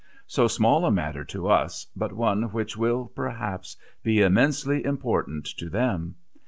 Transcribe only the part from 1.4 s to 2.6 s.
us, but one